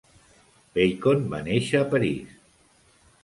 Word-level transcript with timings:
Bacon 0.77 1.27
va 1.35 1.43
néixer 1.49 1.79
a 1.81 1.85
París. 1.91 2.33